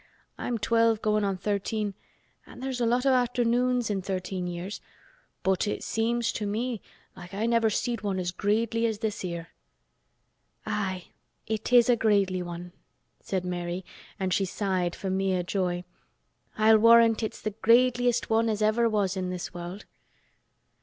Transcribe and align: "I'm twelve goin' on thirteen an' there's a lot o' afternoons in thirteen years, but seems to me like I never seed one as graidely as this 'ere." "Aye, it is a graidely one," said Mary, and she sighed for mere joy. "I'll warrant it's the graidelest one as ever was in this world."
"I'm 0.35 0.57
twelve 0.57 0.99
goin' 1.03 1.23
on 1.23 1.37
thirteen 1.37 1.93
an' 2.47 2.59
there's 2.59 2.81
a 2.81 2.87
lot 2.87 3.05
o' 3.05 3.13
afternoons 3.13 3.91
in 3.91 4.01
thirteen 4.01 4.47
years, 4.47 4.81
but 5.43 5.67
seems 5.83 6.31
to 6.33 6.47
me 6.47 6.81
like 7.15 7.35
I 7.35 7.45
never 7.45 7.69
seed 7.69 8.01
one 8.01 8.17
as 8.19 8.31
graidely 8.31 8.87
as 8.87 8.97
this 8.97 9.23
'ere." 9.23 9.49
"Aye, 10.65 11.09
it 11.45 11.71
is 11.71 11.87
a 11.87 11.95
graidely 11.95 12.41
one," 12.41 12.71
said 13.19 13.45
Mary, 13.45 13.85
and 14.19 14.33
she 14.33 14.43
sighed 14.43 14.95
for 14.95 15.11
mere 15.11 15.43
joy. 15.43 15.83
"I'll 16.57 16.79
warrant 16.79 17.21
it's 17.21 17.39
the 17.39 17.51
graidelest 17.51 18.27
one 18.27 18.49
as 18.49 18.63
ever 18.63 18.89
was 18.89 19.15
in 19.15 19.29
this 19.29 19.53
world." 19.53 19.85